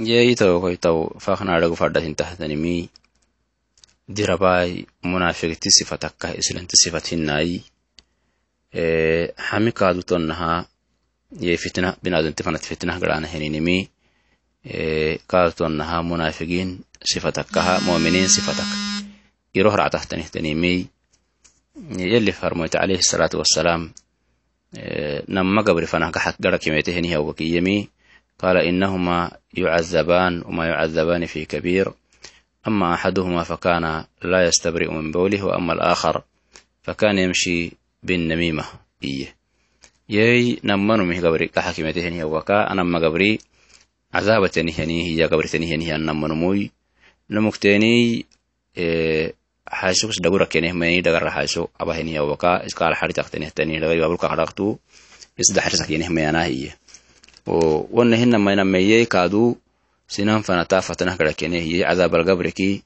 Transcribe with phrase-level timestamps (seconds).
[0.00, 2.88] yeitawkoitaw faknadagu fadhatintahtanimi
[4.08, 7.60] dirabai munafigti sifatakkah islanti sifat hinai
[9.36, 10.64] hami kaadu tonnaha
[11.36, 13.92] ye fitna binadanti fanat fitnah garana heninimi
[15.28, 18.70] kaadu tonnaha munafigin sifatakkaha mu'minin sifatak
[19.52, 20.88] iro haractahtanihtanimi
[21.96, 23.92] yelli farmoyte alayhi salatu wassalam
[25.28, 26.10] namma gabri fanah
[26.40, 26.88] gara kimete
[28.40, 31.86] qaala inahumaa yucadabaan wamaa yucadabaani fi kabiir
[32.68, 33.90] ama axaduhumaa fakaana
[34.30, 36.16] laa yastabri'u min bowlih waama alaakhar
[36.86, 37.54] fakaana yamshi
[38.06, 38.64] binnamiima
[39.10, 39.28] iye
[40.08, 43.38] yey namanumih gabri kaxakimetehenihia waka anama gabri
[44.12, 46.60] cadabatanihanihiya gabritanihanihi anamanumuy
[47.32, 48.26] namukteniy
[49.80, 54.66] xaysukus dhagurakeneh mayni dhagarraxayso abahenihi waka iskaal xaritaktenehtanih dhagari babulkaqdhaqtu
[55.42, 56.70] isdaxrisakeneh mayanahiye
[57.46, 59.58] wanahinamainameyey kaadu
[60.06, 62.82] sinan fanata fatanah karakenehiyey cadabal gabreki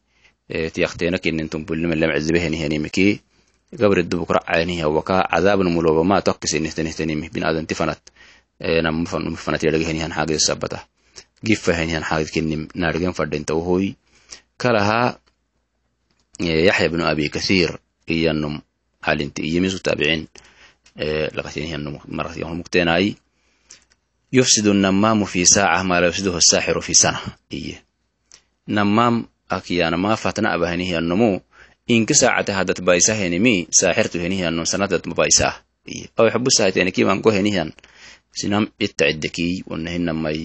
[0.48, 3.20] tiyaktena kinentumbulimalemcizibeheniheniimiki
[3.72, 8.00] gabri e, dubukracaynihiawaka cadabna mulobama tokkisinihtenihtenimi binadanti fanat
[8.60, 10.84] e, namafanatiyadhegehenihan xaagid sabata.
[11.44, 13.94] Gifahenihan xaagid kinim naarigen fadhintawohoy
[14.56, 15.18] kalaha
[16.38, 18.60] e, yaxya bnu abi kasiir iyanum
[19.00, 20.28] halinti iyimisu taabicin
[21.34, 23.16] lakatinihiyanumuktenaayi
[24.36, 27.20] yufsid namaamu fi saaca maa laa yufsiduhu asaaxiru fi sana
[27.58, 27.76] iyo
[28.76, 29.16] namaam
[29.56, 31.30] akiyaana maafatna abahanihiannomu
[31.94, 35.54] inka saacate hadad baysa henimi saaxirtu henihiannom sanadad mabaysaah
[35.94, 37.70] iyo aw xabu sahaitenikimanko henihan
[38.38, 40.40] sinam itta cidekiy wanahinamay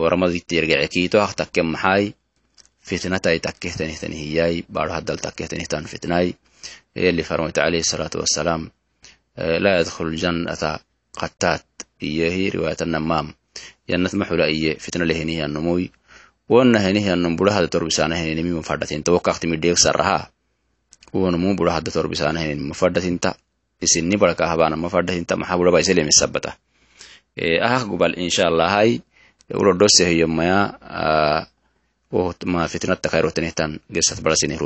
[0.00, 2.04] waramaditiyargacekii tohak takke maxaay
[2.88, 6.28] fitnatai takkehtenihtenihiyaay baaro hadal takkehtenitan fitnaay
[7.08, 8.62] eli farmoyta alayhi salaatu wasalaam
[9.64, 10.70] laa yadkhulu ljannata
[11.20, 11.62] qattaat
[12.00, 13.32] iyo hi riwaayatana maam
[13.88, 15.88] yannat maxula iyo fitnale henihianomoy
[16.50, 19.12] wona henihianon bura hada torbisana henini mafadatinta
[19.60, 20.30] deegsaraha
[21.12, 23.34] wonmu bura hada torbisana henini mafadatinta
[23.80, 26.56] isinni barkahabana mafadatinta maxa
[27.36, 29.00] e, ahak gubal inshaalahai
[29.54, 30.58] ulodosehiyomaya
[32.10, 34.58] wohma fitnatta kairotenihtan gesat barasini